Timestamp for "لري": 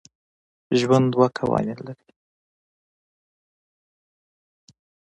1.87-2.09